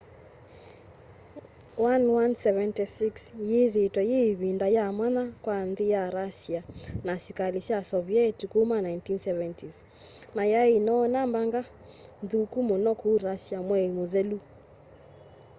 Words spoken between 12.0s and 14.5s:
nthuku muno ku russia mwei muthelu